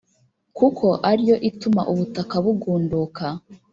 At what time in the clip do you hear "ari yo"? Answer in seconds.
1.09-1.35